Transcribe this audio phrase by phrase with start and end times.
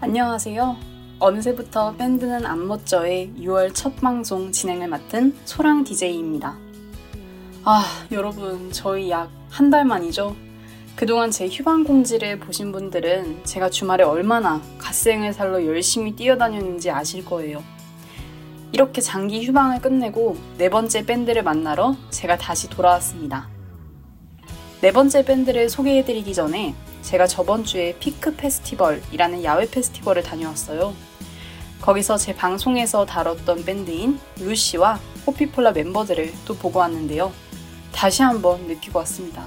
[0.00, 0.76] 안녕하세요.
[1.18, 6.56] 어느새부터 밴드는 안 멋져의 6월 첫 방송 진행을 맡은 소랑 DJ입니다.
[7.64, 10.34] 아, 여러분, 저희 약 한 달 만이죠?
[10.96, 17.62] 그동안 제 휴방 공지를 보신 분들은 제가 주말에 얼마나 갓생을 살러 열심히 뛰어다녔는지 아실 거예요.
[18.72, 23.48] 이렇게 장기 휴방을 끝내고 네 번째 밴드를 만나러 제가 다시 돌아왔습니다.
[24.80, 26.74] 네 번째 밴드를 소개해드리기 전에
[27.04, 30.94] 제가 저번 주에 피크 페스티벌이라는 야외 페스티벌을 다녀왔어요.
[31.82, 37.30] 거기서 제 방송에서 다뤘던 밴드인 루시와 호피폴라 멤버들을 또 보고 왔는데요.
[37.92, 39.46] 다시 한번 느끼고 왔습니다.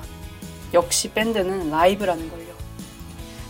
[0.72, 2.46] 역시 밴드는 라이브라는 걸요.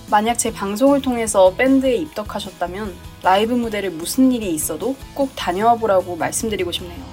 [0.10, 6.72] 만약 제 방송을 통해서 밴드에 입덕하셨다면 라이브 무대를 무슨 일이 있어도 꼭 다녀와 보라고 말씀드리고
[6.72, 7.04] 싶네요.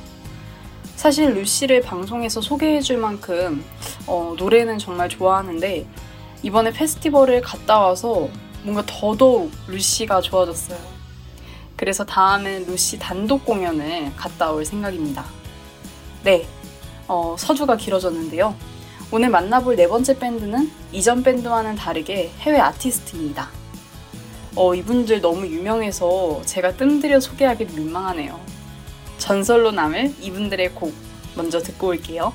[0.95, 3.65] 사실 루시를 방송에서 소개해 줄 만큼
[4.06, 5.87] 어, 노래는 정말 좋아하는데
[6.44, 8.28] 이번에 페스티벌을 갔다 와서
[8.64, 10.78] 뭔가 더더욱 루시가 좋아졌어요.
[11.74, 15.24] 그래서 다음엔 루시 단독 공연을 갔다 올 생각입니다.
[16.23, 16.46] 네,
[17.09, 18.54] 어, 서주가 길어졌는데요.
[19.10, 23.48] 오늘 만나볼 네 번째 밴드는 이전 밴드와는 다르게 해외 아티스트입니다.
[24.54, 28.38] 어, 이분들 너무 유명해서 제가 뜸들여 소개하기 민망하네요.
[29.16, 30.92] 전설로 남을 이분들의 곡
[31.36, 32.34] 먼저 듣고 올게요.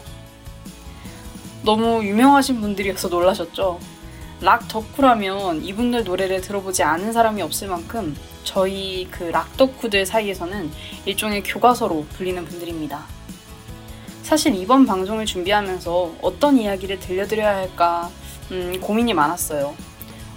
[1.63, 3.79] 너무 유명하신 분들이어서 놀라셨죠?
[4.41, 10.71] 락 덕후라면 이분들 노래를 들어보지 않은 사람이 없을 만큼 저희 그 락 덕후들 사이에서는
[11.05, 13.05] 일종의 교과서로 불리는 분들입니다.
[14.23, 18.09] 사실 이번 방송을 준비하면서 어떤 이야기를 들려드려야 할까
[18.51, 19.75] 음, 고민이 많았어요.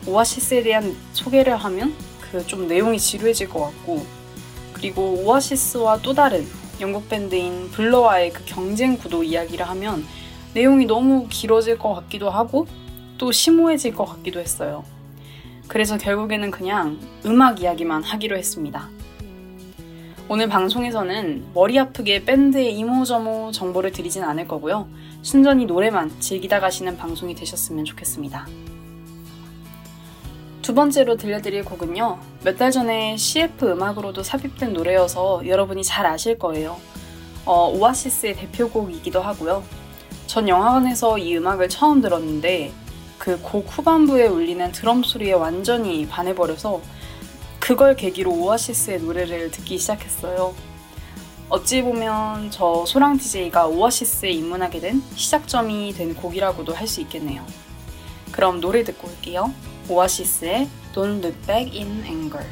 [0.07, 4.07] 오아시스에 대한 소개를 하면 그 좀 내용이 지루해질 것 같고
[4.73, 6.47] 그리고 오아시스와 또 다른
[6.81, 10.05] 영국 밴드인 블러와의 그 경쟁 구도 이야기를 하면
[10.55, 12.67] 내용이 너무 길어질 것 같기도 하고
[13.19, 14.85] 또 심오해질 것 같기도 했어요.
[15.69, 18.89] 그래서 결국에는 그냥 음악 이야기만 하기로 했습니다.
[20.33, 24.89] 오늘 방송에서는 머리 아프게 밴드의 이모저모 정보를 드리진 않을 거고요.
[25.23, 28.47] 순전히 노래만 즐기다 가시는 방송이 되셨으면 좋겠습니다.
[30.63, 32.21] 두 번째로 들려드릴 곡은요.
[32.45, 36.77] 몇 달 전에 CF 음악으로도 삽입된 노래여서 여러분이 잘 아실 거예요.
[37.45, 39.65] 어, 오아시스의 대표곡이기도 하고요.
[40.29, 42.71] 전 영화관에서 이 음악을 처음 들었는데
[43.19, 46.81] 그 곡 후반부에 울리는 드럼 소리에 완전히 반해버려서
[47.71, 50.57] 그걸 계기로 오아시스의 노래를 듣기 시작했어요.
[51.49, 57.47] 어찌 보면 저 소랑 DJ가 오아시스에 입문하게 된 시작점이 된 곡이라고도 할 수 있겠네요.
[58.33, 59.55] 그럼 노래 듣고 올게요.
[59.89, 62.45] 오아시스의 Don't Look Back in Anger.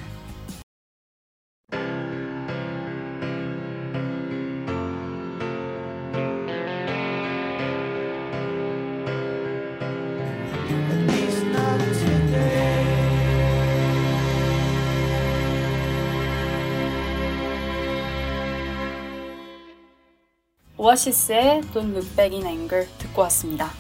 [20.81, 23.73] 오아시스의 Don't Look Back in Anger 듣고 왔습니다.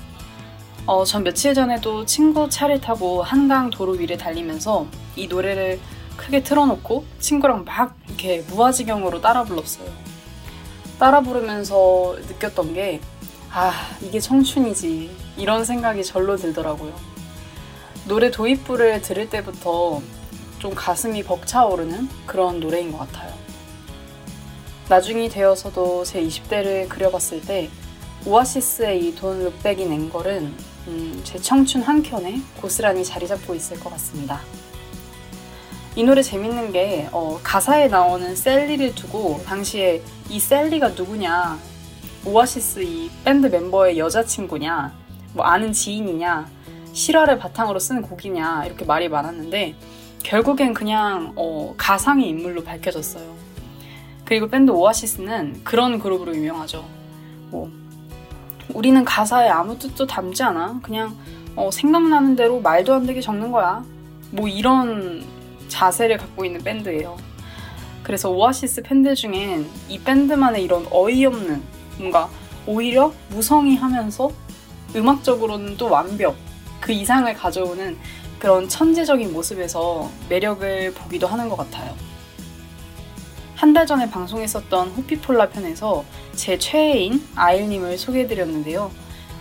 [0.84, 5.78] 어, 전 며칠 전에도 친구 차를 타고 한강 도로 위를 달리면서 이 노래를
[6.16, 9.88] 크게 틀어놓고 친구랑 막 이렇게 무아지경으로 따라 불렀어요.
[10.98, 13.00] 따라 부르면서 느꼈던 게,
[13.52, 13.72] 아,
[14.02, 15.16] 이게 청춘이지.
[15.36, 16.92] 이런 생각이 절로 들더라고요.
[18.08, 20.02] 노래 도입부를 들을 때부터
[20.58, 23.47] 좀 가슴이 벅차오르는 그런 노래인 것 같아요.
[24.88, 27.68] 나중이 되어서도 제 20대를 그려봤을 때
[28.26, 30.54] 오아시스의 이 돈 룩백인 앵걸은
[30.88, 34.40] 음, 제 청춘 한켠에 고스란히 자리 잡고 있을 것 같습니다.
[35.94, 41.58] 이 노래 재밌는 게 어, 가사에 나오는 셀리를 두고 당시에 이 셀리가 누구냐
[42.24, 44.92] 오아시스 이 밴드 멤버의 여자친구냐
[45.34, 46.48] 뭐 아는 지인이냐
[46.92, 49.74] 실화를 바탕으로 쓴 곡이냐 이렇게 말이 많았는데
[50.22, 53.47] 결국엔 그냥 어, 가상의 인물로 밝혀졌어요.
[54.28, 56.84] 그리고 밴드 오아시스는 그런 그룹으로 유명하죠.
[57.48, 57.70] 뭐
[58.74, 60.80] 우리는 가사에 아무 뜻도 담지 않아.
[60.82, 61.16] 그냥
[61.56, 63.82] 어, 생각나는 대로 말도 안 되게 적는 거야.
[64.30, 65.24] 뭐 이런
[65.68, 67.16] 자세를 갖고 있는 밴드예요.
[68.02, 71.62] 그래서 오아시스 팬들 중엔 이 밴드만의 이런 어이없는
[71.96, 72.28] 뭔가
[72.66, 74.30] 오히려 무성의하면서
[74.94, 76.36] 음악적으로는 또 완벽
[76.82, 77.96] 그 이상을 가져오는
[78.38, 82.07] 그런 천재적인 모습에서 매력을 보기도 하는 것 같아요.
[83.58, 86.04] 한 달 전에 방송했었던 호피폴라 편에서
[86.36, 88.92] 제 최애인 아일님을 소개해드렸는데요.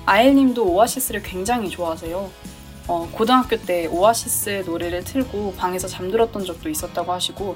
[0.08, 2.32] 아일님도 오아시스를 굉장히 좋아하세요.
[2.88, 7.56] 어, 고등학교 때 오아시스의 노래를 틀고 방에서 잠들었던 적도 있었다고 하시고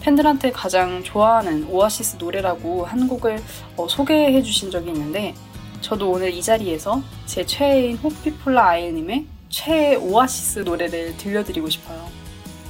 [0.00, 3.40] 팬들한테 가장 좋아하는 오아시스 노래라고 한 곡을
[3.76, 5.34] 어, 소개해 주신 적이 있는데
[5.82, 12.08] 저도 오늘 이 자리에서 제 최애인 호피폴라 아일님의 최애 오아시스 노래를 들려드리고 싶어요.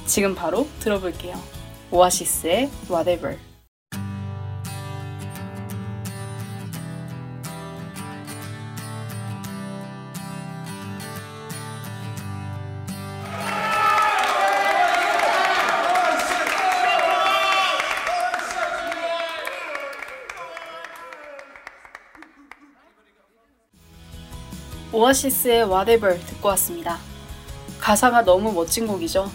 [0.05, 1.62] 지금 바로 들어볼게요.
[1.93, 3.37] 오아시스의 Whatever.
[24.91, 26.97] 오아시스의 Whatever 듣고 왔습니다.
[27.79, 29.29] 가사가 너무 멋진 곡이죠.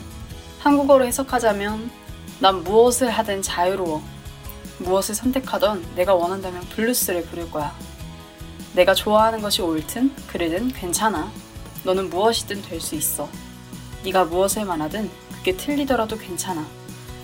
[0.59, 2.08] 한국어로 해석하자면
[2.41, 4.03] 난 무엇을 하든 자유로워.
[4.79, 7.75] 무엇을 선택하던 내가 원한다면 블루스를 부를 거야.
[8.75, 11.33] 내가 좋아하는 것이 옳든 그르든 괜찮아.
[11.85, 13.29] 너는 무엇이든 될 수 있어.
[14.05, 16.65] 네가 무엇을 말하든 그게 틀리더라도 괜찮아.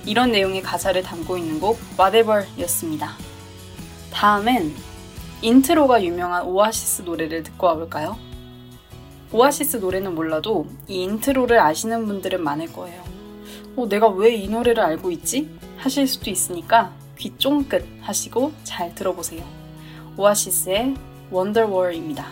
[0.05, 3.13] 이런 내용의 가사를 담고 있는 곡 Whatever였습니다.
[4.13, 4.75] 다음엔
[5.43, 8.19] 인트로가 유명한 오아시스 노래를 듣고 와볼까요?
[9.33, 13.14] 오아시스 노래는 몰라도 이 인트로를 아시는 분들은 많을 거예요.
[13.77, 15.49] 어, 내가 왜 이 노래를 알고 있지?
[15.77, 19.43] 하실 수도 있으니까 귀 쫑긋 하시고 잘 들어보세요.
[20.17, 20.95] 오아시스의
[21.31, 22.27] Wonderwall입니다.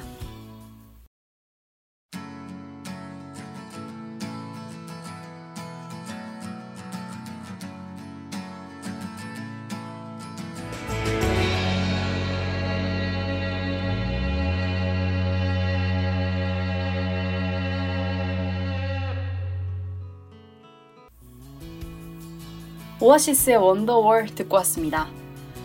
[23.02, 25.08] 오아시스의 원더월 듣고 왔습니다.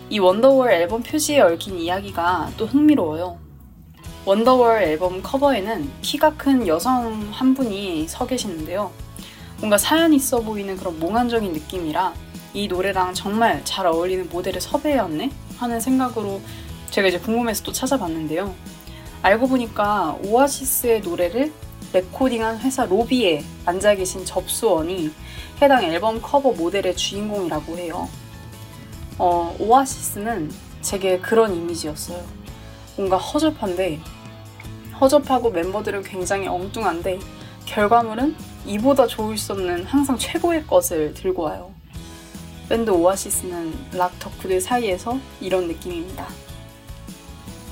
[0.09, 3.37] 이 원더월 앨범 표지에 얽힌 이야기가 또 흥미로워요.
[4.25, 8.91] 원더월 앨범 커버에는 키가 큰 여성 한 분이 서 계시는데요.
[9.59, 12.15] 뭔가 사연 있어 보이는 그런 몽환적인 느낌이라
[12.55, 15.29] 이 노래랑 정말 잘 어울리는 모델을 섭외해왔네?
[15.59, 16.41] 하는 생각으로
[16.89, 18.51] 제가 이제 궁금해서 또 찾아봤는데요.
[19.21, 21.53] 알고 보니까 오아시스의 노래를
[21.93, 25.11] 레코딩한 회사 로비에 앉아 계신 접수원이
[25.61, 28.09] 해당 앨범 커버 모델의 주인공이라고 해요.
[29.17, 30.51] 어, 오아시스는
[30.81, 32.23] 제게 그런 이미지였어요.
[32.95, 33.99] 뭔가 허접한데,
[34.99, 37.19] 허접하고 멤버들은 굉장히 엉뚱한데,
[37.65, 41.71] 결과물은 이보다 좋을 수 없는 항상 최고의 것을 들고 와요.
[42.69, 46.27] 밴드 오아시스는 락 덕후들 사이에서 이런 느낌입니다.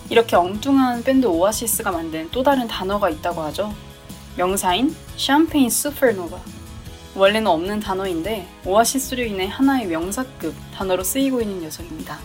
[0.10, 3.74] 이렇게 엉뚱한 밴드 오아시스가 만든 또 다른 단어가 있다고 하죠.
[4.38, 6.38] 명사인 샴페인 수퍼노바.
[7.16, 12.20] 원래는 없는 단어인데 오아시스로 인해 하나의 명사급 단어로 쓰이고 있는 녀석입니다.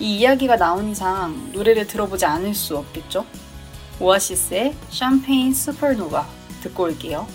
[0.00, 3.26] 이 이야기가 나온 이상 노래를 들어보지 않을 수 없겠죠?
[4.00, 6.26] 오아시스의 샴페인 슈퍼노바
[6.62, 7.26] 듣고 올게요.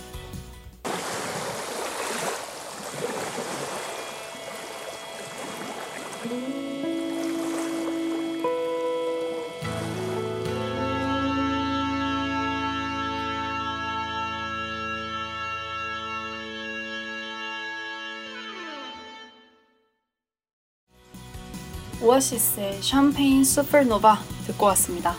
[22.03, 24.17] 오아시스의 샴페인 슈퍼노바
[24.47, 25.15] 듣고 왔습니다.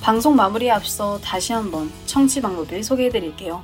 [0.00, 3.62] 방송 마무리에 앞서 다시 한번 청취 방법을 소개해 드릴게요.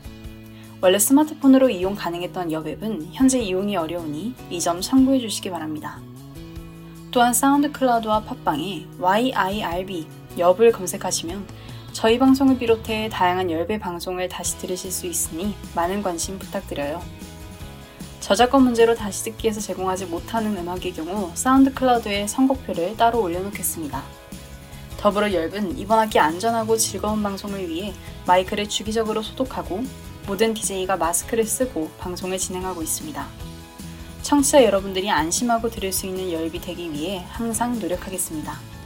[0.80, 6.00] 원래 스마트폰으로 이용 가능했던 여웹은 현재 이용이 어려우니 이 점 참고해 주시기 바랍니다.
[7.10, 10.06] 또한 사운드 클라우드와 팟빵에 YIRB
[10.38, 11.44] 엽을 검색하시면
[11.92, 17.02] 저희 방송을 비롯해 다양한 열배 방송을 다시 들으실 수 있으니 많은 관심 부탁드려요.
[18.20, 24.02] 저작권 문제로 다시 듣기에서 제공하지 못하는 음악의 경우 사운드 클라우드에 선곡표를 따로 올려놓겠습니다.
[24.98, 27.94] 더불어 열분 이번 학기 안전하고 즐거운 방송을 위해
[28.26, 29.82] 마이크를 주기적으로 소독하고
[30.26, 33.26] 모든 DJ가 마스크를 쓰고 방송을 진행하고 있습니다.
[34.22, 38.77] 청취자 여러분들이 안심하고 들을 수 있는 열비 되기 위해 항상 노력하겠습니다.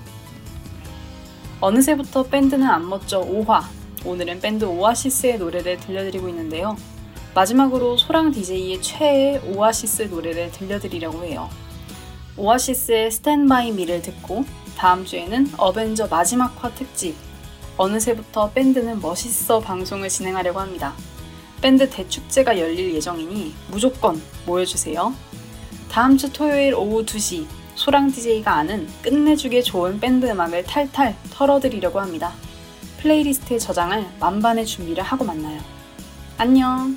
[1.62, 3.62] 어느새부터 밴드는 안 멋져 5화.
[4.04, 6.76] 오늘은 밴드 오아시스의 노래를 들려드리고 있는데요.
[7.36, 11.48] 마지막으로 소랑 DJ의 최애 오아시스 노래를 들려드리려고 해요.
[12.36, 14.44] 오아시스의 Stand By Me를 듣고
[14.76, 17.14] 다음 주에는 어벤져 마지막 화 특집
[17.76, 20.94] 어느새부터 밴드는 멋있어 방송을 진행하려고 합니다.
[21.60, 25.14] 밴드 대축제가 열릴 예정이니 무조건 모여주세요.
[25.88, 32.32] 다음 주 토요일 오후 2시 소랑 DJ가 아는 끝내주게 좋은 밴드 음악을 탈탈 털어드리려고 합니다.
[32.98, 35.60] 플레이리스트에 저장을 만반의 준비를 하고 만나요.
[36.38, 36.96] 안녕!